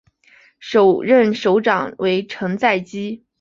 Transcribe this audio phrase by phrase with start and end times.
[0.57, 3.23] 首任首长为成在基。